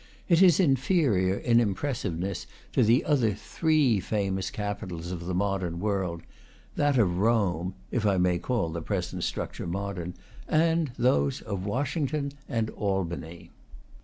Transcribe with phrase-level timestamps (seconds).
[0.27, 6.23] It is inferior in impressiveness to the other three famous Capitols of the modern world,
[6.75, 10.15] that of Rome (if I may call the present structure modern)
[10.47, 13.51] and those of Washington and Albany!